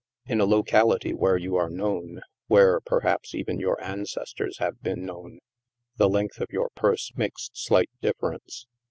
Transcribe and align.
In 0.25 0.41
a 0.41 0.45
locality 0.47 1.13
where 1.13 1.37
you 1.37 1.57
are 1.57 1.69
known, 1.69 2.21
where, 2.47 2.81
per 2.83 3.01
haps, 3.01 3.35
even 3.35 3.59
your 3.59 3.79
ancestors 3.83 4.57
have 4.57 4.81
been 4.81 5.05
known, 5.05 5.37
the 5.97 6.09
length 6.09 6.39
of 6.41 6.47
your 6.49 6.69
purse 6.73 7.11
makes 7.15 7.51
slight 7.53 7.91
difference. 8.01 8.65